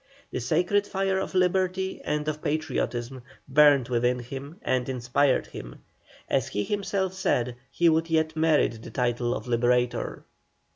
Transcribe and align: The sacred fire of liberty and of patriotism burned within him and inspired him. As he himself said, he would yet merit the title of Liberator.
The 0.31 0.39
sacred 0.39 0.87
fire 0.87 1.19
of 1.19 1.35
liberty 1.35 2.01
and 2.03 2.27
of 2.27 2.41
patriotism 2.41 3.21
burned 3.47 3.87
within 3.87 4.17
him 4.17 4.57
and 4.63 4.89
inspired 4.89 5.45
him. 5.45 5.83
As 6.27 6.47
he 6.47 6.63
himself 6.63 7.13
said, 7.13 7.55
he 7.69 7.87
would 7.87 8.09
yet 8.09 8.35
merit 8.35 8.81
the 8.81 8.89
title 8.89 9.35
of 9.35 9.45
Liberator. 9.45 10.25